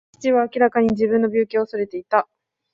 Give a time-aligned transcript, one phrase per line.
[0.13, 2.27] 父は明らかに自分の病気を恐れていた。